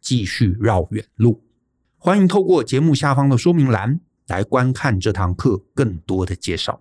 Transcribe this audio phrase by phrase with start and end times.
[0.00, 1.42] 继续绕远路，
[1.96, 6.80] 欢迎透过节目下方的说明栏来观看这堂课更多的介绍。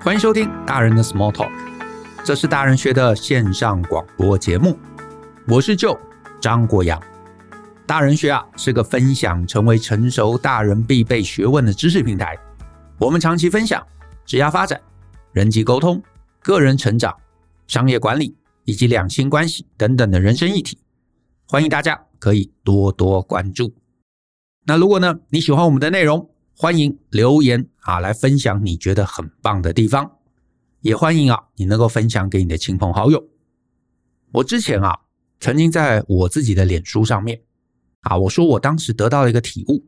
[0.00, 1.50] 欢迎收听大人的 Small Talk，
[2.22, 4.78] 这是大人学的线上广播节目，
[5.48, 5.98] 我是 Joe
[6.40, 7.02] 张国阳。
[7.86, 12.38] 大人学啊是个分享成为成熟大人必备学问的知识平台，
[12.98, 13.82] 我们长期分享。
[14.26, 14.80] 职业发展、
[15.32, 16.02] 人际沟通、
[16.40, 17.14] 个人成长、
[17.66, 20.78] 商业管理以及两性关系等等的人生议题，
[21.46, 23.74] 欢迎大家可以多多关注。
[24.66, 30.12] 那如果呢，你喜欢我们的内容，欢迎留言啊来分享你觉得很棒的地方，
[30.80, 33.28] 也欢迎啊你能够分享给你的亲朋好友。
[34.32, 35.00] 我之前啊
[35.38, 37.42] 曾经在我自己的脸书上面
[38.00, 39.84] 啊我说我当时得到了一个体悟。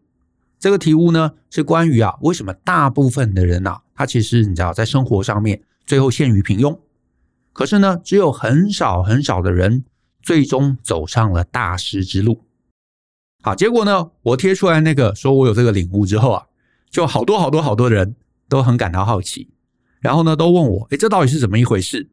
[0.59, 6.79] 这个体悟呢，是关于啊，为什么大部分的人啊，他其实你知道，在生活上面最后陷于平庸，
[7.53, 9.84] 可是呢，只有很少很少的人
[10.23, 12.43] 最终走上了大师之路。
[13.43, 16.47] 好，结果呢，我贴出来那个说我有这个领悟之后啊，
[16.91, 18.15] 就好多好多好多人
[18.49, 19.49] 都很感到好奇，
[20.01, 22.11] 然后呢，都问我，诶，这到底是怎么一回事？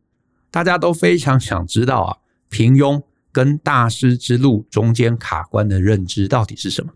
[0.50, 2.18] 大家都非常想知道啊，
[2.50, 3.02] 平庸
[3.32, 6.94] 跟大师之路中间卡关的认知到底是什么？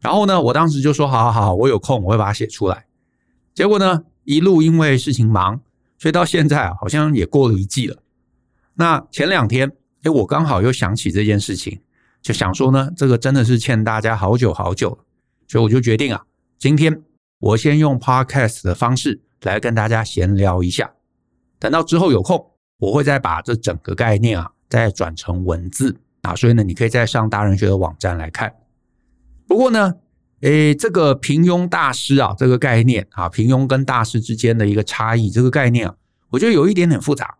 [0.00, 2.85] 然后呢，我当时就说：“好好好，我有空我会把它写出来。”
[3.56, 5.58] 结果呢，一路因为事情忙，
[5.98, 7.96] 所以到现在啊，好像也过了一季了。
[8.74, 9.72] 那前两天，
[10.02, 11.80] 诶，我刚好又想起这件事情，
[12.20, 14.98] 就想说呢，这个真的是欠大家好久好久，
[15.48, 16.22] 所以我就决定啊，
[16.58, 17.02] 今天
[17.38, 20.92] 我先用 Podcast 的方式来跟大家闲聊一下。
[21.58, 28.54] 等到之后有空，我会再把这整个概念啊，再转成文字啊，所以呢，你可以再上大人学的网站来看。
[29.46, 29.94] 不过呢，
[30.40, 35.94] 诶，这个平庸大师啊，这个概念啊，平庸跟大师之间的一个差异，这个概念啊，
[36.30, 37.38] 我觉得有一点点复杂。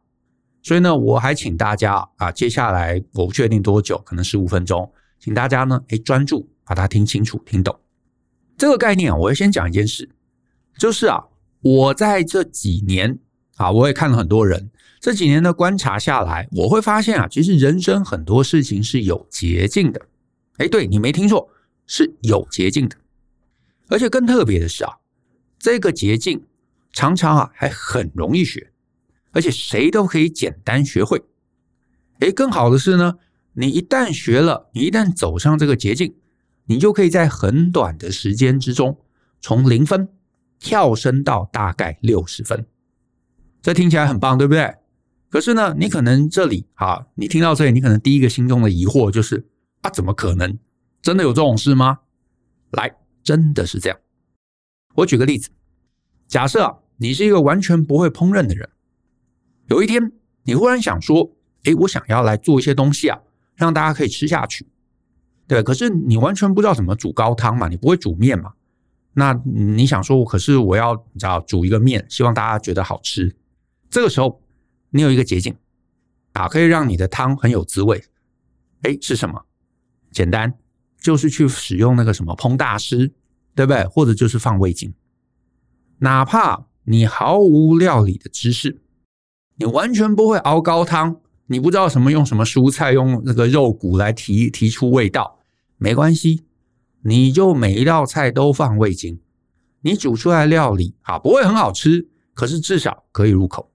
[0.62, 4.91] 所以呢，我还请大家啊，接下来我不确定多久，可能十五分钟，
[5.21, 7.79] 请大家呢，诶，专注把它听清楚、听懂。
[8.56, 10.09] 这个概念啊，我要先讲一件事，
[10.79, 11.23] 就是啊，
[11.61, 13.19] 我在这几年
[13.56, 20.01] 啊，我也看了很多人，这几年的观察下来，我会发现啊，其实人生很多事情是有捷径的。
[20.59, 21.49] 诶，对，你没听错。
[21.87, 22.97] 是有捷径的，
[23.88, 24.94] 而且更特别的是啊，
[25.59, 26.44] 这个捷径
[26.93, 28.73] 常常啊还很容易学，
[29.33, 31.23] 而且谁都可以简单学会。
[32.21, 33.19] 诶，更好的是呢，
[33.53, 36.15] 你一旦学了，你一旦走上这个捷径，
[36.65, 38.99] 你就可以在很短的时间之中，
[39.41, 40.09] 从零分
[40.59, 42.67] 跳升到大概六十分。
[43.62, 44.75] 这听起来很棒，对不对？
[45.29, 49.44] 可是呢，你可能这里啊，你听到这里，你可能第一个心中的疑惑就是
[49.82, 50.59] 啊，怎么可能？
[51.02, 52.00] 真的有这种事吗？
[52.70, 53.98] 来，真的是这样。
[54.96, 55.50] 我举个例子，
[56.26, 58.69] 假设啊，你是一个完全不会烹饪的人，
[59.69, 60.12] 有一天
[60.44, 63.20] 你忽然想说，诶，我想要来做一些东西啊，
[63.54, 64.66] 让大家可以吃下去，
[65.46, 65.62] 对。
[65.62, 68.54] 可是你完全不知道怎么煮高汤嘛，你不会煮面嘛？
[69.12, 73.34] 那你想说，可是我要你知道煮一个面，希望大家觉得好吃。
[73.88, 74.43] 这个时候，
[74.90, 75.56] 你有一个捷径
[76.32, 78.04] 啊，可以让你的汤很有滋味。
[78.82, 79.46] 哎，是什么？
[80.10, 80.52] 简单，
[81.06, 83.12] 就是去使用那个什么烹大师，
[83.55, 83.85] 对不对？
[83.85, 84.93] 或者就是放味精。
[86.00, 88.82] 哪怕你毫无料理的知识，
[89.55, 95.38] 你完全不会熬高汤，你不知道什么用什么蔬菜，用那个肉骨来提提出味道，
[95.76, 96.43] 没关系。
[97.03, 99.20] 你就每一道菜都放味精，
[99.82, 103.70] 你煮出来料理啊，不会很好吃，可是至少可以入口。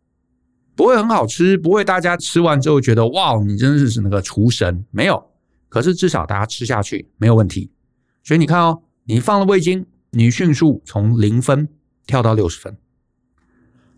[0.75, 5.30] 不会很好吃，不会大家吃完之后觉得哇，你真的是那个厨神，没有。
[5.71, 7.71] 可是至少大家吃下去没有问题。
[8.21, 11.67] 所以你看哦，你放了味精，你迅速从零分
[12.05, 12.77] 跳到六十分。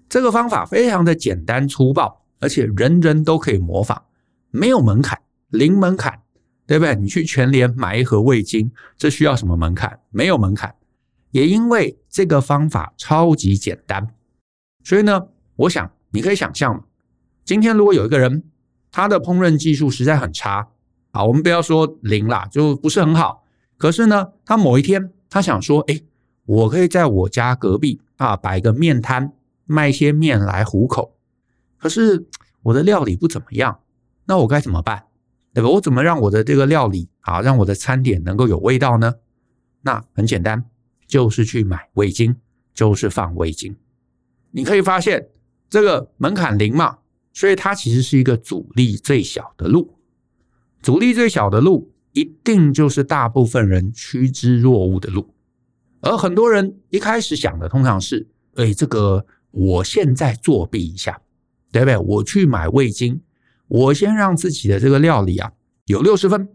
[0.07, 4.03] 这个方法非常的简单粗暴，而且人人都可以模仿，
[4.51, 6.21] 没有门槛，零门槛。
[6.65, 6.95] 对不对？
[6.95, 9.99] 你去全联买一盒味精，这需要什么门槛？
[10.11, 10.73] 没有门槛。
[11.31, 14.15] 也因为这个方法超级简单，
[14.81, 15.27] 所以呢，
[15.57, 16.87] 我想你可以想象，
[17.43, 18.43] 今天如果有一个人，
[18.91, 20.69] 他的烹饪技术实在很差，
[21.13, 23.45] 啊，我们不要说零啦，就不是很好。
[23.77, 26.01] 可是呢，他某一天他想说，哎，
[26.45, 29.31] 我可以在我家隔壁啊摆个面摊，
[29.65, 31.15] 卖一些面来糊口。
[31.77, 32.25] 可是
[32.63, 33.79] 我的料理不怎么样，
[34.25, 35.05] 那我该怎么办？
[35.53, 35.69] 对吧？
[35.69, 39.13] 我怎么让我的这个料理啊，让我的餐点能够有味道呢？
[39.81, 40.65] 那很简单，
[41.05, 42.35] 就是去买味精，
[42.73, 43.75] 就是放味精。
[44.49, 45.29] 你可以发现
[45.69, 46.97] 这个门槛零嘛，
[47.33, 49.92] 所以它其实是一个阻力最小的路。
[50.83, 55.33] 阻力最小的路，一定就是大部分人趋之若鹜的路。
[56.01, 61.21] 而很多人一开始想的通常是：哎，这个我现在作弊一下，
[61.71, 61.97] 对不对？
[61.97, 63.21] 我去买味精。
[63.69, 65.53] 我先让自己的这个料理啊
[65.85, 66.49] 有六十分，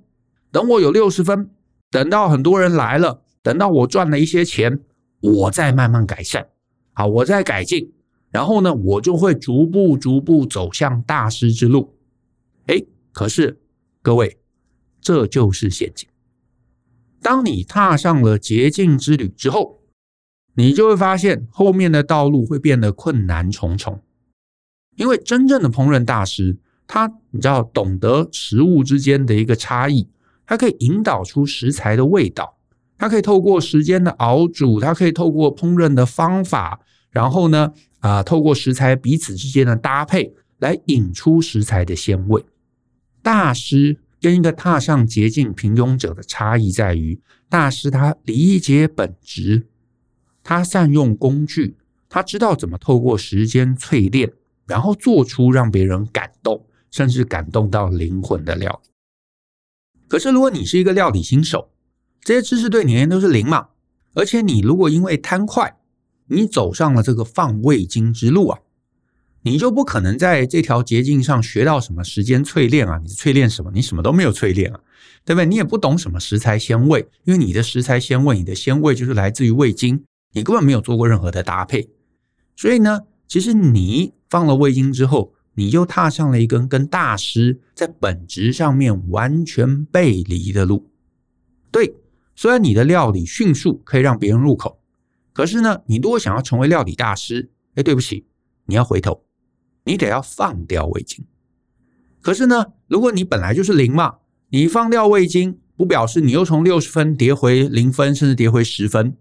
[0.53, 1.51] 等我有六十分，
[1.91, 4.79] 等到很多人来了，等到我赚了一些钱，
[5.21, 6.47] 我再慢慢改善，
[6.93, 7.93] 好，我再改进，
[8.31, 11.97] 然后呢，我就会逐步逐步走向大师之路。
[12.67, 12.81] 哎，
[13.13, 13.59] 可是
[14.03, 14.39] 各位，
[15.01, 16.09] 这就是陷阱。
[17.21, 19.81] 当你踏上了捷径之旅之后，
[20.55, 24.03] 你就会发现后面的道路会变得困难重重，
[24.97, 26.59] 因为真正的烹饪大师。
[26.91, 30.09] 他，你知道，懂得食物之间的一个差异，
[30.47, 32.57] 他可以引导出食材的味道，
[32.97, 36.81] 他可以透过时间的熬煮，他可以透过烹饪的方法，
[37.11, 42.43] 然后呢，啊、透过食材彼此之间的搭配，来引出食材的鲜味。
[43.29, 47.21] 大师跟一个踏上捷径平庸者的差异在于，
[47.51, 49.67] 大师他理解本质，
[50.43, 51.77] 他善用工具，
[52.09, 54.33] 他知道怎么透过时间淬炼，
[54.67, 56.65] 然后做出让别人感动。
[56.91, 58.91] 甚至感动到灵魂的料理。
[60.09, 61.69] 可是，如果你是一个料理新手，
[62.23, 63.69] 这些知识对你而言都是零嘛。
[64.15, 65.77] 而且，你如果因为贪快，
[66.29, 68.61] 你走上了这个放味精之路啊，
[69.43, 73.01] 你就不可能在这条捷径上学到什么时间淬炼啊。
[73.03, 73.71] 你淬炼什么？
[73.75, 74.81] 你什么都没有淬炼啊，
[75.25, 75.47] 对不对？
[75.47, 81.89] 你也不懂什么食材鲜味，因为你的食材鲜味，你的鲜味就是来自于味精，你根本没有做过任何的搭配。
[82.57, 90.91] 所以呢，其实你放了味精之后，你就踏上了一根跟大师在本质上面完全背离的路。
[91.71, 91.95] 对，
[92.35, 94.81] 虽然你的料理迅速可以让别人入口，
[95.33, 98.27] 可是呢，你如果想要成为料理大师，哎，对不起，
[98.67, 99.23] 你要回头，
[99.89, 101.25] 你得要放掉味精。
[102.21, 104.17] 可是呢，如果你本来就是零嘛，
[104.51, 109.17] 你放掉味精，不表示你又从六十分跌回零分，甚至跌回十分。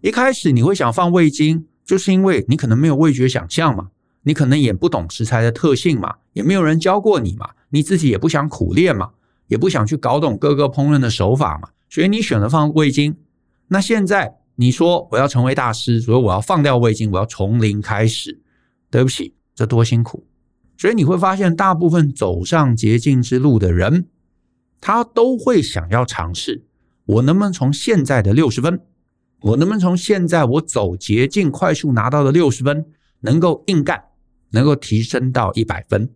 [0.00, 3.90] 一开始你会想放味精，就是因为你可能没有味觉想象嘛。
[4.22, 9.10] 你可能也不懂食材的特性嘛，也没有人教过你嘛，你自己也不想苦练嘛，
[9.48, 13.16] 也不想去搞懂各个烹饪的手法嘛，所以你选择放味精。
[13.66, 18.40] 那现在你说我要成为大师，所以我要放掉味精，我要从零开始。
[18.92, 20.26] 对不起，这多辛苦。
[20.78, 24.06] 所以你会发现，大部分走上捷径之路的人，
[24.80, 26.64] 他都会想要尝试，
[27.04, 28.80] 我能不能从现在的六十分，
[29.42, 32.86] 我能不能从现在我走捷径快速拿到的六十分，
[33.20, 34.04] 能够硬干。
[34.52, 36.10] 能够提升到一百分，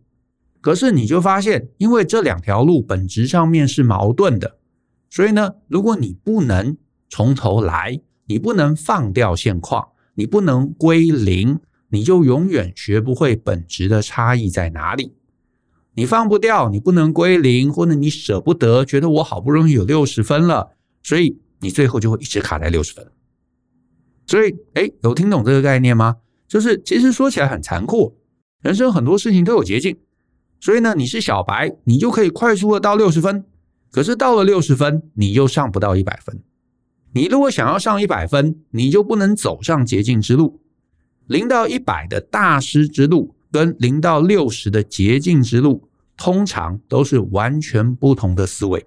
[0.61, 4.59] 可是你就发现，因为这两条路本质上面是矛盾的，
[5.09, 6.77] 所以呢，如果你不能
[7.09, 11.61] 从头来，你不能放掉现况，你不能归零，
[11.95, 15.15] 你就永远学不会本质的差异在哪里。
[15.95, 20.73] 你放不掉，你不能归零，或者你舍不得，觉得我好不容易有六十分了，
[21.05, 23.07] 所以你最后就会一直卡在六十分。
[24.27, 26.17] 所以，哎，有听懂这个概念吗？
[26.49, 28.19] 就是其实说起来很残酷。
[28.61, 29.97] 人生很多事情都有捷径，
[30.59, 33.45] 所以呢，你是小白，你就可以快速的到六十分。
[33.93, 36.43] 可是到了六十分，你又上不到一百分。
[37.13, 40.61] 你如果想要上一百分，你就不能走上捷径之路。
[41.27, 48.87] 零到一百的大师之路，跟零到六十的捷径之路，通常都是完全不同的思维，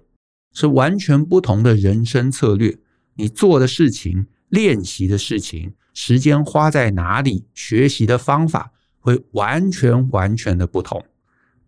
[0.52, 2.78] 是完全不同的人生策略。
[3.16, 11.04] 你做的事情、练习的事情、时间花在哪里、学习的方法，会完全完全的不同，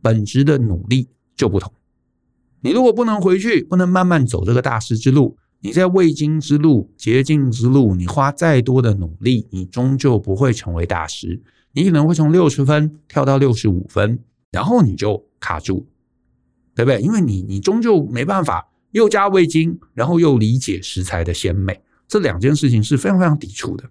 [0.01, 1.73] 本质的努力就不同。
[2.61, 5.37] 你如果不能回去，不能慢慢走这个大师之路。
[5.63, 11.43] 你在未经之路、捷径之路，你花再多的努力，你终究不会成为大师。
[11.73, 14.19] 你可能会从六十分跳到六十五分，
[14.51, 15.87] 然后你就卡住，
[16.75, 16.99] 对不对？
[17.03, 23.85] 因为你你终究没办法又加味精，然后又理解食材的鲜美，这两件事情是非常非常抵触的。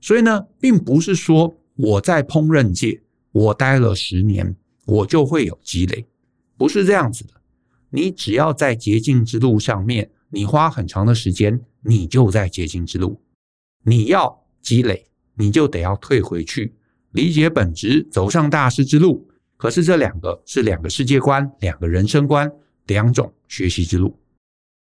[0.00, 4.54] 所以呢，并不是说我在烹饪界我待了十年，
[4.86, 6.06] 我就会有积累，
[6.56, 7.34] 不是这样子的。
[7.90, 10.08] 你只要在捷径之路上面。
[10.34, 13.20] 你花很长的时间，你就在捷径之路。
[13.84, 16.74] 你要积累，你就得要退回去，
[17.12, 19.28] 理解本质，走上大师之路。
[19.56, 22.50] 可是这两个是两个世界观、两个人生观、
[22.86, 24.18] 两种学习之路。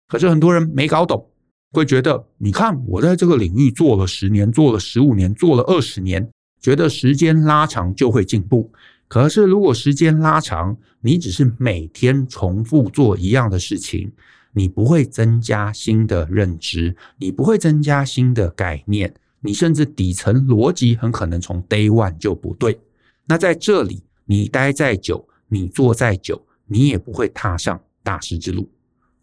[0.07, 1.29] 可是很多人没搞懂，
[1.71, 6.27] 会觉得：你看我在这个领域做了十年，做了十五年，做了二十年，
[6.59, 8.71] 觉得时间拉长就会进步。
[9.07, 14.11] 可是如果时间拉长，你只是每天重复做一样的事情。
[14.53, 22.79] 你不会增加新的认知，你不会增加新的概念，你甚至底层逻辑很可能从 day one 就不对。
[23.25, 28.69] 那在这里，你待再久，你做再久，你也不会踏上大师之路。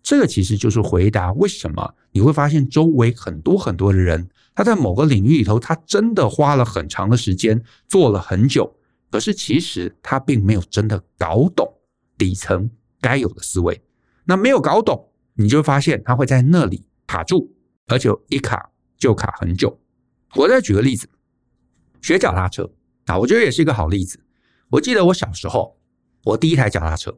[0.02, 8.74] 这个其实就是回答为什么你会发现周围很多很多的人，他在某个领域里头，他真的花了很长的时间，做了很久，
[9.10, 11.70] 可是其实他并没有真的搞懂
[12.16, 12.68] 底层
[13.00, 13.80] 该有的思维。
[14.24, 15.09] 那没有搞懂。
[15.40, 17.50] 你就发现它会在那里卡住，
[17.86, 19.80] 而且一卡就卡很久。
[20.34, 21.08] 我再举个例子，
[22.02, 22.70] 学脚踏车
[23.06, 24.20] 啊，我觉得也是一个好例子。
[24.68, 25.78] 我记得我小时候，
[26.24, 27.16] 我第一台脚踏车，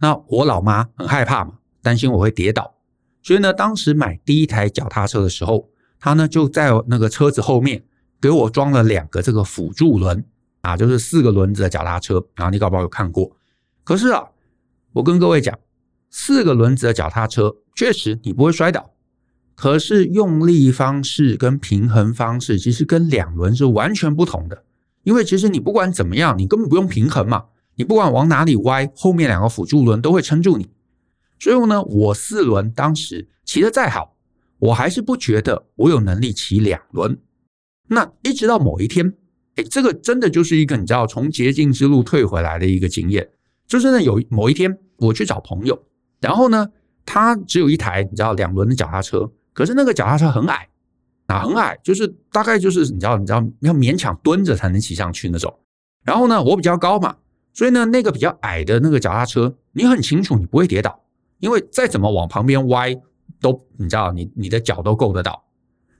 [0.00, 2.74] 那我老妈很害怕嘛，担心我会跌倒，
[3.22, 7.84] 所以呢，当时买第一台脚踏车的时候，她呢就在那个车子后面
[8.20, 10.24] 给我装了两个这个辅助轮
[10.62, 13.36] 啊，就是四个轮子的脚踏车啊，你搞不好有看过？
[13.84, 14.24] 可是啊，
[14.94, 15.56] 我跟各位讲。
[16.14, 18.92] 四个轮子的脚踏车确实你不会摔倒，
[19.54, 24.64] 可是用力方式跟平衡方式其实跟两轮是完全不同的。
[25.04, 30.68] 因为其实你不管怎么样，你根本不用平衡嘛，你不管往哪里歪，后面两个辅助轮都会撑住你。
[31.40, 34.14] 所以呢，我四轮当时骑得再好，
[34.58, 37.18] 我还是不觉得我有能力骑两轮。
[37.88, 39.14] 那一直到某一天，
[39.56, 43.28] 哎，这个真的就是一个你知道从捷径之路退回来的一个经验，
[43.66, 45.82] 就是呢有某一天我去找朋友。
[46.22, 46.70] 然后呢，
[47.04, 50.68] 他只有一台，你知道两轮的脚踏车，可是那个脚踏车很矮
[51.26, 55.52] 啊，很矮，就是大概就是你知道，你知道要勉强蹲着才能骑上去那种。
[56.04, 57.16] 然后呢，我比较高嘛，
[57.52, 61.02] 所以呢，那个比较矮的那个脚踏车，你很清楚你不会跌倒，
[61.40, 62.94] 因为再怎么往旁边歪，
[63.40, 65.44] 都你知道，你你的脚都够得到。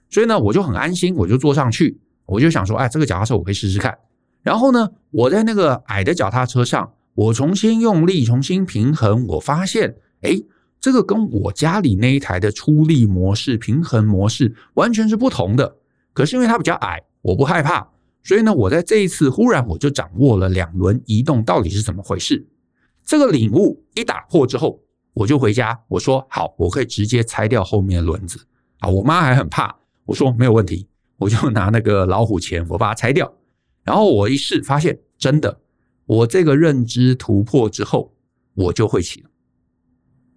[0.09, 3.97] 所以呢，我就很安心，我就坐上去，我就想说，哎，这个脚踏车我可以试试看。
[4.41, 9.97] 然后呢，我在那个矮的脚踏车上，我重新用力，重新平衡，我发现。
[10.23, 10.41] 哎，
[10.79, 15.77] 这个跟我家里那一台的出力模式、平衡模式完全是不同的。
[16.11, 17.87] 可是因为它比较矮，我不害怕，
[18.23, 22.47] 所以呢，我在这一次忽然我就掌握了两轮移动到底是怎么回事。
[23.05, 24.81] 这个领悟一打破之后，
[25.13, 28.39] 我就回家，我说好，我可以直接拆掉后面的轮子
[28.79, 28.89] 啊。
[28.89, 29.75] 我妈还很怕，
[30.05, 30.87] 我说没有问题，
[31.17, 33.33] 我就拿那个老虎钳，我把它拆掉。
[33.83, 35.59] 然后我一试，发现真的，
[36.05, 38.13] 我这个认知突破之后，
[38.53, 39.29] 我就会骑了。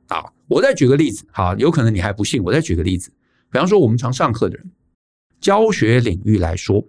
[0.09, 2.43] 好，我再举个例子，好，有可能你还不信。
[2.43, 3.11] 我再举个例子，
[3.51, 4.71] 比方说我们常上课的人，
[5.41, 6.87] 教学领域来说，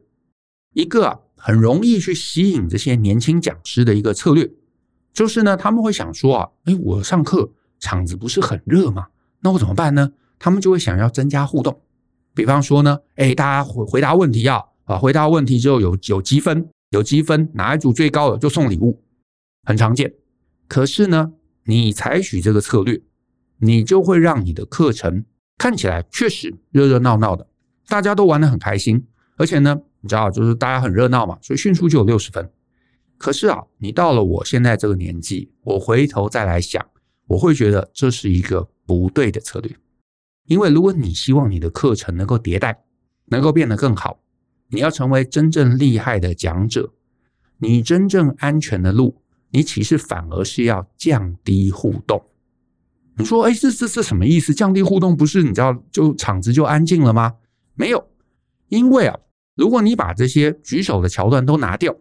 [0.74, 4.51] 一个很容易去吸引这些年轻讲师的一个策略，
[5.13, 9.07] 就是呢，他们会想说啊，诶，我上课场子不是很热吗？
[9.41, 10.12] 那我怎么办呢？
[10.39, 11.81] 他们就会想要增加互动，
[12.36, 19.01] 比方说呢，诶，大家回回答问题要啊，回答问题之后有有积分，有积分，哪一组最高的就送礼物，
[19.63, 20.13] 很常见。
[20.67, 21.33] 可是呢，
[21.69, 23.01] 你采取这个策略，
[23.57, 25.25] 你就会让你的课程
[25.57, 27.45] 看起来确实热热闹闹的，
[27.89, 29.05] 大家都玩得很开心，
[29.36, 32.50] 而且呢，你知道，就是大家很热闹嘛，所以迅速就有六十分。
[33.17, 36.86] 可是啊，你到了我现在这个年纪，我回头再来想，
[37.27, 39.75] 我会觉得这是一个不对的策略。
[40.45, 42.86] 因为如果你希望你的课程能够迭代，
[43.25, 44.21] 能够变得更好，
[44.69, 46.93] 你要成为真正厉害的讲者，
[47.57, 49.21] 你真正安全的路。
[49.51, 52.24] 你其实反而是要降低互动。
[53.18, 54.54] 你说，哎，这这这什么意思？
[54.54, 57.34] 降低互动不是你知道就场子就安静了吗？
[57.74, 58.08] 没有，
[58.70, 59.18] 因为啊，
[59.56, 61.96] 如果你把这些举手的桥段都拿掉，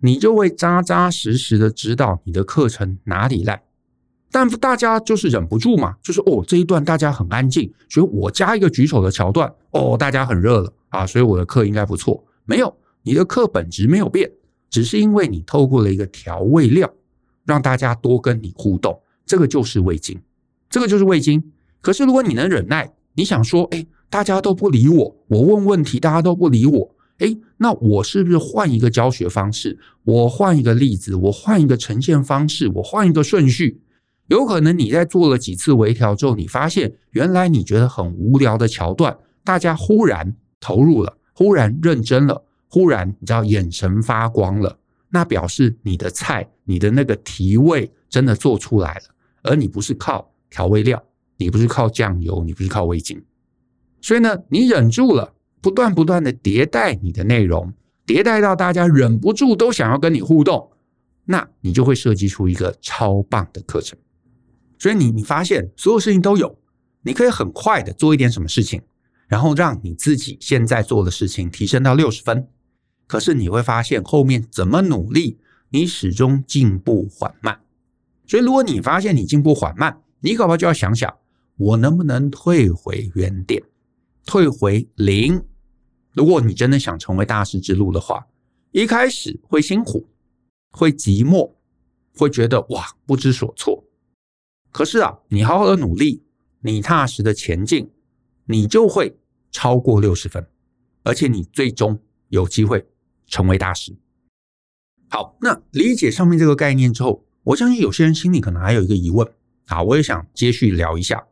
[0.00, 3.62] 你就会扎扎实实的知道你的课程哪里烂。
[4.30, 12.22] 但大家就是忍不住嘛，就是哦，这一段大家很安静，所以我加一个举手的桥段，哦，大家很热了啊，所以我的课应该不错。
[12.44, 14.30] 没有，你的课本质没有变，
[14.70, 16.90] 只是因为你透过了一个调味料，
[17.44, 20.18] 让大家多跟你互动，这个就是味精，
[20.70, 21.52] 这个就是味精。
[21.80, 29.78] 可是如果你能忍耐，你想说，哎，大家都不理我，我问问题大家都不理我，哎，那我是不是换一个教学方式？
[30.04, 33.80] 我换一个例子，我换一个呈现方式，我换一个顺序？
[34.28, 49.02] 有可能你在做了几次微调之后，你发现原来你觉得很无聊的桥段，大家忽然投入了，忽然认真了，忽然你知道眼神发光了，那表示你的菜，你的那个提味真的做出来了，
[49.42, 51.02] 而你不是靠调味料，
[51.36, 53.20] 你不是靠酱油，你不是靠味精，
[54.00, 57.72] 所以呢，你忍住了，不断不断的迭代你的内容，
[58.06, 60.70] 迭代到大家忍不住都想要跟你互动，
[61.24, 63.98] 那你就会设计出一个超棒的课程。
[64.78, 66.56] 所以你你发现所有事情都有，
[67.02, 68.80] 你可以很快的做一点什么事情，
[69.26, 72.46] 然后让你自己现在做的事情提升到六十分。
[73.10, 75.40] 可是你会发现后面怎么努力，
[75.70, 77.60] 你始终进步缓慢。
[78.24, 81.12] 所以如果你发现你进步缓慢，你搞不就要想想，
[81.56, 83.60] 我能不能退回原点，
[84.24, 85.42] 退回零。
[86.12, 88.28] 如果你真的想成为大师之路的话，
[88.70, 90.08] 一开始会辛苦，
[90.70, 91.54] 会寂寞，
[92.16, 93.82] 会觉得哇不知所措。
[94.70, 96.22] 可是啊，你好好的努力，
[96.60, 97.90] 你踏实的前进，
[98.44, 99.18] 你就会
[99.50, 100.46] 超过六十分，
[101.02, 102.86] 而且你最终有机会
[103.30, 103.96] 成为大师。
[105.08, 109.26] 好，那理解上面这个概念之后，我相信有些人心里可能还有一个疑问
[109.68, 111.24] 啊，我也想接续聊一下，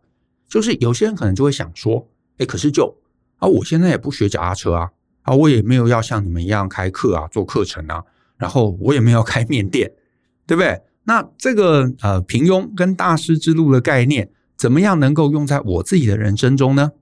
[0.48, 2.96] 就是有些人可能就会想说，哎，可是就
[3.36, 4.90] 啊，我现在也不学脚踏车啊，
[5.22, 8.02] 啊，我也没有要像你们一样开课啊，做课程啊，
[8.36, 9.92] 然后我也没有开面店，
[10.46, 10.80] 对不对？
[11.04, 16.92] 那这个呃平庸跟大师之路的概念，怎么样能够用在我自己的人生中呢？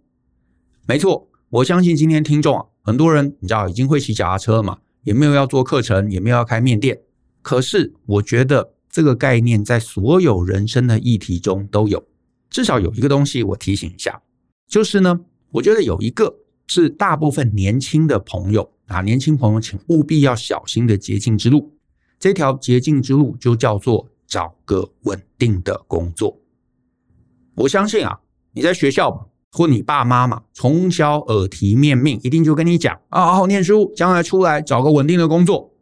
[0.86, 7.00] 没错，我相信今天听众啊，很多人你知道已经会骑脚踏车了嘛，也没有要做课程，也没有要开面店。
[7.40, 12.04] 可是我觉得这个概念在所有人生的议题中都有，
[12.50, 14.20] 至少有一个东西我提醒一下，
[14.66, 15.20] 就是呢，
[15.52, 21.72] 我觉得有一个是大部分年轻的朋友啊，年轻朋友请务必要小心的捷径之路。
[22.18, 26.36] 这条捷径之路就叫做找个稳定的工作。
[27.54, 28.18] 我相信啊，
[28.52, 35.74] 你在学校，或你爸妈嘛，从小耳提面命，一定就跟你讲啊，好好念书，将来出来找个稳定的工作。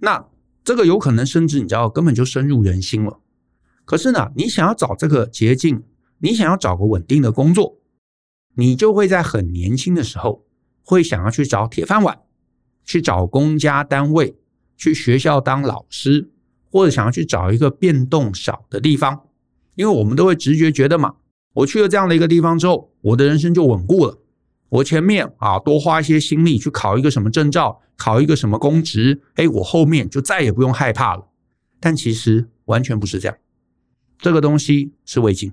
[0.00, 0.26] 那
[0.64, 3.20] 这个有可能甚至你知道根本就深入人心了。
[3.84, 5.82] 可是呢，你想要找这个捷径，
[6.18, 7.78] 你想要找个稳定的工作，
[8.54, 10.44] 你就会在很年轻的时候
[10.84, 12.20] 会想要去找铁饭碗，
[12.84, 14.36] 去找公家单位。
[14.74, 16.32] 去学校当老师，
[16.68, 19.28] 或者想要去找一个变动少的地方，
[19.76, 21.14] 因为我们都会直觉觉得嘛，
[21.54, 24.18] 我去了这样的一个地方之后，我的人生就稳固了。
[24.68, 31.28] 我前面啊多花一些心力去考一个什么证照，考一个什么公职，哎，我后面就再也不用害怕了。
[31.78, 33.36] 但其实完全不是这样，
[34.18, 35.52] 这个东西是味精，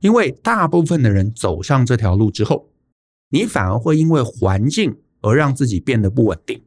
[0.00, 2.70] 因为大部分的人走上这条路之后，
[3.30, 6.62] 你反而会因为环境而让自己变得不稳定。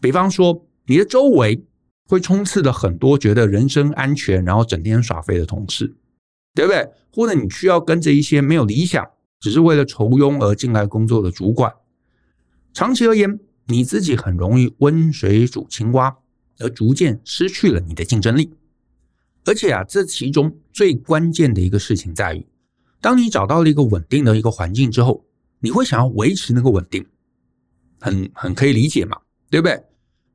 [0.00, 0.66] 比方说。
[0.86, 1.64] 你的周围
[2.10, 5.94] 会充斥了很多觉得人身安全，然后整天耍废的同事，
[6.54, 6.88] 对不对？
[7.12, 9.04] 或者你需要跟着一些没有理想，
[9.40, 11.72] 只是为了酬庸而进来工作的主管。
[12.72, 16.16] 长期而言，你自己很容易温水煮青蛙，
[16.58, 18.52] 而逐渐失去了你的竞争力。
[19.44, 22.46] 而且啊，这其中最关键的一个事情在于，
[23.00, 25.24] 当你找到了一个稳定的一个环境之后，
[25.60, 27.06] 你会想要维持那个稳定，
[28.00, 29.18] 很很可以理解嘛，
[29.50, 29.84] 对不对？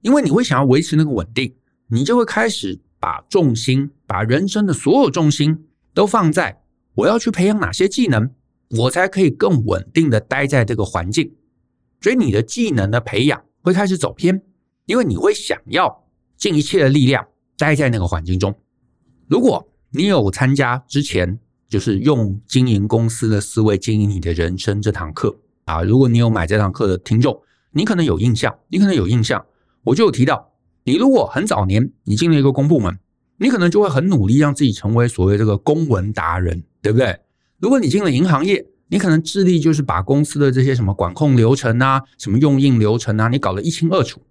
[0.02, 1.54] 因为你会想要维持那个稳定，
[1.88, 5.66] 你就会开始把重心，把人生的所有重心
[6.00, 6.62] 都放在
[6.94, 8.32] 我要去培养哪些技能，
[8.70, 11.36] 我才可以更稳定的待在这个环境。
[12.00, 14.42] 所以你的技能的培养会开始走偏，
[14.86, 16.06] 因为你会想要
[16.38, 18.58] 尽一切的力量待在那个环境中。
[19.28, 27.42] 如果你有参加之前就是用经营公司的思维经营你的人生这堂课啊，如果你有买这堂课的听众，
[27.74, 29.46] 你可能有印象，你可能有印象。
[29.84, 30.54] 我就有提到，
[30.86, 32.98] 你如果很早年你进了一个公部门，
[33.40, 37.20] 你可能就会很努力让自己成为所谓这个公文达人，对不对？
[37.58, 44.22] 如果你进了银行业，你可能致力就是把公司的这些什么管控流程啊、什么用印流程啊，你搞得一清二楚。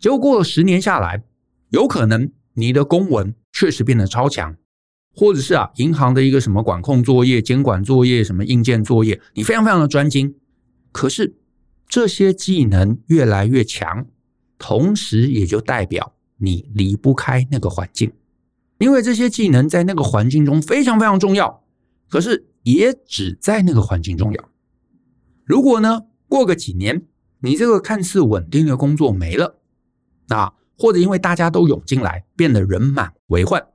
[0.00, 1.22] 结果过了十年下来，
[1.70, 4.56] 有可能你的公文确实变得超强，
[5.14, 10.34] 或者是啊，银行的一个什么管控作业、监管作业、什么硬件作业，你非常非常的专精。
[10.92, 11.36] 可是
[11.88, 14.06] 这些技能越来越强，
[14.58, 18.12] 同时也就代表你离不开那个环境，
[18.84, 21.64] 因为这些技能在那个环境中非常非常重要。
[22.10, 24.48] 可是也只在那个环境重要。
[25.44, 27.02] 如果呢，过个几年，
[27.40, 29.58] 你这个看似稳定的工作没了，
[30.28, 33.66] 啊，或者因为大家都涌进来，变得人满为患，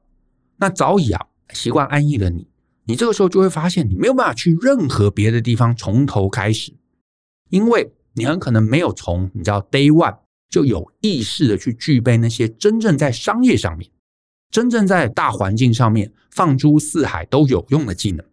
[0.57, 2.47] 那早已啊习惯安逸的你，
[2.85, 6.71] 你这个时候就会发现，你没有办法去任何别的地方从头开始。
[7.49, 10.19] 因为你很可能没有从你知道 day one
[10.49, 13.89] 就有意识的去具备那些真正在商业上面、
[14.49, 18.25] 真正在大环境上面放诸四海都有用的技能。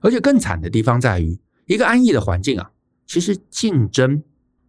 [0.00, 2.70] 而且更惨的地方在于，一个安逸的环境啊，
[3.06, 4.22] 其实竞争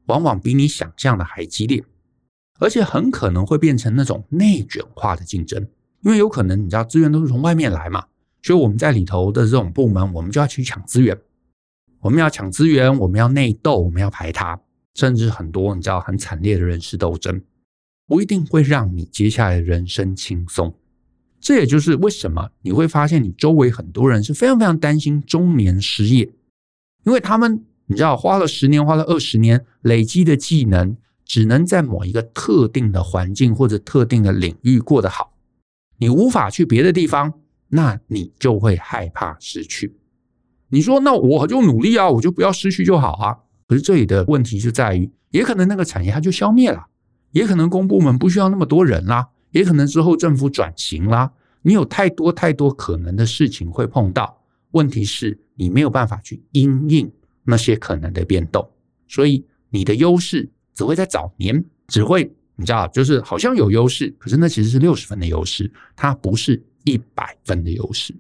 [0.06, 1.84] 往往比你想象的还激烈，
[2.60, 5.68] 而且很可能会变成那种内卷化的竞争。
[6.02, 8.06] 因为有可能你知道资源都是从外面来嘛，
[8.44, 11.20] 所以我们在里头的这种部门，我们就要去抢资源。
[12.00, 14.62] 我们要抢资源，我们要内斗，我们要排他，
[14.94, 17.42] 甚至很多你知道很惨烈的人事斗争，
[18.08, 20.74] 不一定会让你接下来的人生轻松。
[21.40, 26.30] 这也就是为什么你会发现你周围很多人是非常非常担心中年失业，
[27.04, 35.34] 因为他们你知道花了十年，花了二十年累积的技能，只能在某一个特定的环境或者特定的领域过得好，
[36.00, 37.34] 你无法去别的地方，
[37.70, 39.96] 那你就会害怕失去。
[40.70, 43.38] 你说那我就努力啊，我就不要失去就好啊。
[43.68, 46.88] 可是这里的问题就在于，也可能那个产业它就消灭了，
[47.36, 51.30] 也可能公部门不需要那么多人啦，也可能之后政府转型啦。
[51.64, 57.12] 你有太多太多可能的事情会碰到，问题是你没有办法去因应
[57.44, 58.66] 那些可能的变动，
[59.06, 68.16] 所以你的优势只会在早年，只会你知道，就是好像有优势，可是那其实是六十分的优势，它不是一百分的优势。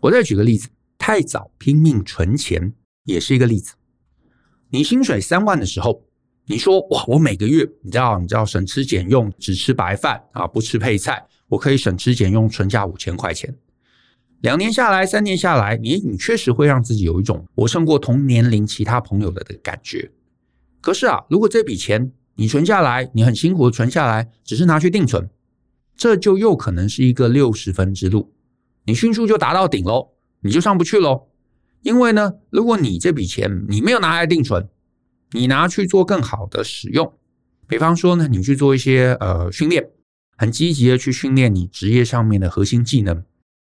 [0.00, 0.68] 我再举个例子。
[1.00, 2.74] 太早拼命存钱
[3.04, 3.76] 也是一个例子。
[4.68, 6.02] 你薪水三万的时候，
[6.48, 13.54] 你说哇，我每个月你知道，你知道省吃俭用，只吃白饭啊，不吃配菜，我可以省吃俭用存下五千块钱。
[14.40, 20.10] 两年下来，三年下来，你你确实会让自己有一种我胜过同年龄其他朋友的的感觉。
[20.80, 25.28] 可是啊，如果这笔钱你存下来，你很辛苦的存下来，只是拿去定存，
[25.96, 28.32] 这就又可能是一个六十分之路，
[28.84, 30.10] 你迅速就达到顶喽。
[30.40, 31.26] 你就上不去喽，
[31.82, 34.68] 因为呢，如果你这笔钱你没有拿来定存，
[35.32, 37.12] 你拿去做更好的使用，
[37.66, 39.90] 比方说呢，你去做一些呃训练，
[40.36, 43.24] 很积极的去训练你职业上面的核心技能，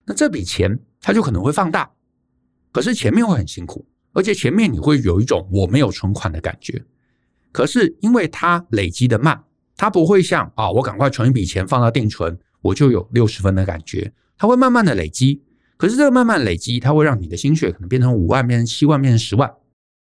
[0.06, 1.92] 那这笔钱它就可能会放大，
[2.72, 6.86] 可是前面会很辛苦，而且前面你会有一种我没有存款的感觉，
[7.52, 9.44] 可是因为它累积的慢，
[9.76, 15.42] 它不会像啊我赶快存一笔钱放到定存，我就有六十分的感觉，它会慢慢的累积。
[15.76, 19.50] 可是这个慢慢累积，它会让你的心血可能变成五万，变成七万，变成十万，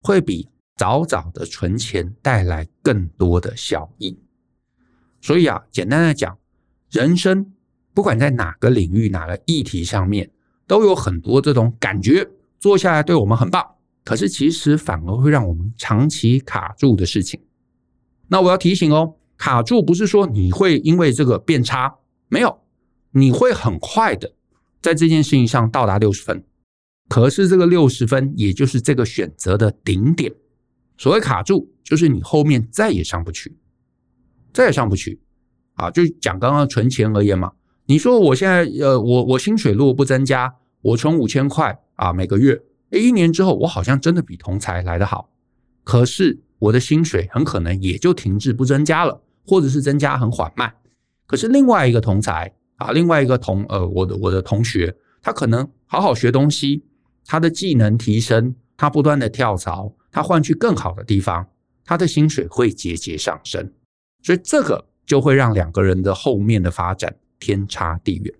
[0.01, 0.47] 会比
[0.79, 4.17] 早早的存钱带来更多的效益。
[5.19, 6.39] 所以啊，简单的讲，
[6.89, 7.51] 人生
[7.93, 10.31] 不管在哪个领域、哪个议题上面，
[10.65, 12.25] 都有很多这种感觉，
[12.61, 13.61] 做下来对我们很棒，
[14.05, 17.41] 可是其实反而会让我们长期卡住的事情。
[18.29, 21.93] 那我要提醒哦，卡住不是说你会因为这个变差，
[22.29, 22.57] 没有，
[23.11, 24.31] 你会很快的。
[24.81, 26.41] 在这件事情上到达六十分，
[27.09, 30.33] 可是这个六十分也就是这个选择的顶点。
[30.99, 33.57] 所谓卡住，就是你后面再也上不去，
[34.53, 35.19] 再也上不去
[35.73, 35.89] 啊！
[35.89, 37.53] 就讲刚刚存钱而言嘛，
[37.85, 45.31] 你说我现在呃，我我薪水如果不增加，我存五千块啊，每个月，一年之后我好像真的比同才来得好，
[45.83, 50.71] 可是我的薪水很可能也就停滞不增加了，或者是增加很缓慢。
[51.25, 52.53] 可是另外一个同才。
[52.79, 56.85] 啊，另外一个同呃，我的我的同学，他可能好好学东西，
[57.25, 61.47] 他的技能提升，他不断的跳槽，他换去更好的地方，
[61.85, 63.71] 他的薪水会节节上升，
[64.23, 68.33] 所以这个就会让两个人的后面的发展天差地远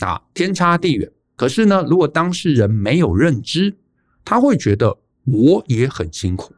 [0.00, 1.10] 啊，天差地远。
[1.36, 3.76] 可是呢，如果当事人没有认知，
[4.24, 6.54] 他会觉得我也很辛苦，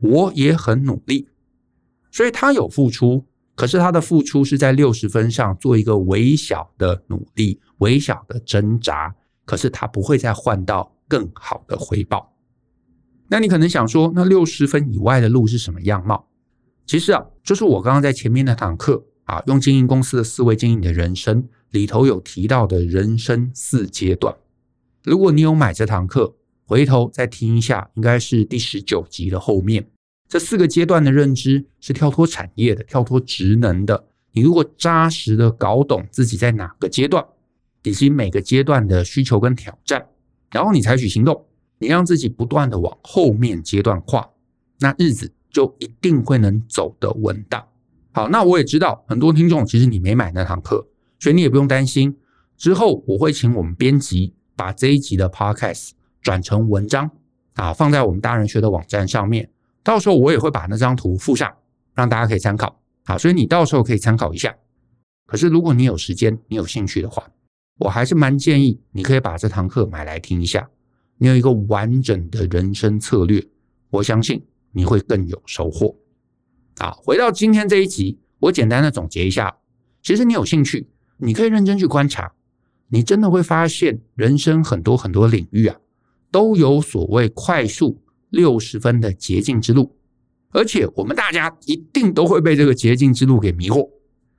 [0.00, 1.28] 我也很努力，
[2.10, 3.24] 所以他有付出。
[3.56, 12.29] 可是他的付出是在六十分上做一个微小的努力、微小的挣扎，可是他不会再换到更好的回报。
[13.32, 16.26] 那你可能想说，那六十分以外的路是什么样貌？
[16.84, 24.34] 其实啊，就是我刚刚在前面那堂课啊，用经营公司的思维经营你的人生里头有提到的人生四阶段。
[25.04, 26.34] 如果你有买这堂课，
[26.66, 29.86] 回头再听一下，应该是第十九集的后面。
[30.28, 37.24] 这四个阶段的认知是跳脱产业的、跳脱职能的，你如果扎实的搞懂自己在哪个阶段，
[37.84, 40.04] 以及每个阶段的需求跟挑战，
[40.50, 41.46] 然后你采取行动，
[41.80, 44.30] 你让自己不断的往后面阶段跨，
[44.78, 47.66] 那日子就一定会能走得稳当。
[48.12, 50.86] 好，那我也知道很多听众其实你没买那堂课，
[51.18, 52.16] 所以你也不用担心。
[52.58, 57.10] 之后我会请我们编辑把这一集的 podcast 转成文章
[57.54, 59.50] 啊，放在我们大人学的网站上面。
[59.82, 61.50] 到时候我也会把那张图附上，
[61.94, 62.78] 让大家可以参考。
[63.06, 64.54] 好，所以你到时候可以参考一下。
[65.26, 67.26] 可是如果你有时间，你有兴趣的话，
[67.78, 70.68] 我还是蛮建议你可以把这堂课买来听一下。
[71.22, 73.46] 你有一个完整的人生策略，
[73.90, 75.94] 我相信你会更有收获。
[76.78, 79.54] 啊，回到今天这一集，我简单的总结一下。
[80.02, 82.32] 其实你有兴趣，你可以认真去观察。
[82.88, 85.76] 你真的会发现，人生很多很多领域啊，
[86.30, 89.94] 都有所谓快速六十分的捷径之路，
[90.52, 93.86] 而且我们大家一定都会被这个捷径之路给迷惑。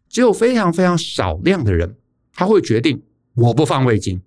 [0.10, 1.96] 只有非常非常少量的人，
[2.34, 3.04] 他会决定
[3.36, 4.20] 我不放味精，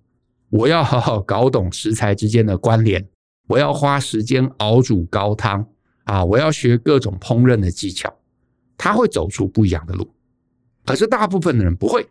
[0.55, 3.05] 我要好好搞懂食材之间的关联，
[3.49, 5.67] 我要花时间熬煮高汤
[6.05, 8.13] 啊，我要学各种烹饪的技巧，
[8.77, 10.09] 他会走出不一样的路。
[10.85, 12.07] 可是大部分的人不会。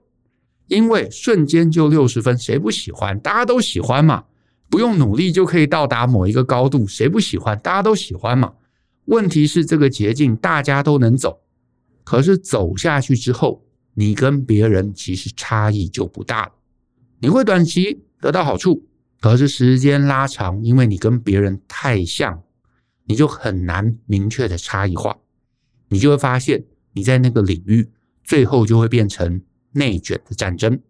[0.66, 3.20] 因为瞬间就六十分，谁不喜欢？
[3.20, 4.24] 大家都喜欢嘛，
[4.70, 7.59] 不用努力就可以到达某一个高度，谁不喜欢？
[7.59, 8.54] 大家都喜欢嘛。
[9.04, 11.40] 问题是这个捷径大家都能走，
[12.02, 16.52] 可是走下去之后，你跟别人其实差异就不大了。
[17.20, 18.87] 你会短期得到好处，
[19.20, 22.42] 可是时间拉长，因为你跟别人太像，
[23.04, 25.18] 你就很难明确的差异化，
[25.90, 27.90] 你就会发现你在那个领域
[28.24, 29.42] 最后就会变成。
[29.76, 30.80] 内卷的战争。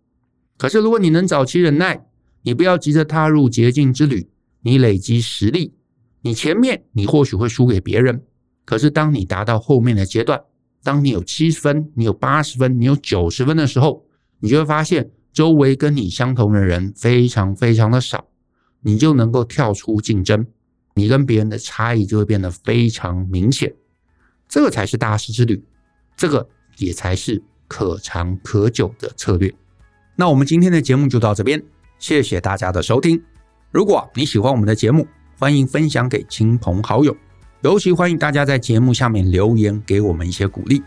[0.58, 2.06] 可是，如果你能早期忍耐，
[2.42, 4.28] 你不要急着踏入捷径之旅，
[4.60, 5.72] 你累积实力，
[6.20, 8.22] 你前面你或许会输给别人。
[8.66, 10.38] 可是，当你达到后面的阶段，
[10.82, 14.04] 当你有七十分，你有八十分，你有九十分的时候，
[14.40, 18.24] 你就会发现周围跟你相同的人非常非常的少，
[18.80, 20.46] 你就能够跳出竞争，
[20.94, 23.74] 你跟别人的差异就会变得非常明显。
[24.48, 25.62] 这个才是大师之旅，
[26.16, 27.42] 这个也才是。
[27.66, 29.52] 可长可久的策略。
[30.14, 31.60] 那我们今天的节目就到这边，
[31.98, 33.20] 谢谢大家的收听。
[33.72, 37.16] 如果你喜欢我们的节目，欢迎分享给亲朋好友，
[37.62, 40.82] 尤其欢迎大家在节目下面留言给我们一些鼓励。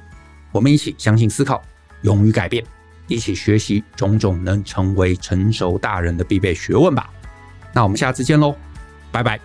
[0.52, 1.62] 我们一起相信、思考、
[2.04, 2.64] 勇于改变，
[3.08, 7.10] 一起学习种种能成为成熟大人的必备学问吧。
[7.74, 8.56] 那我们下次见喽，
[9.12, 9.40] 拜拜。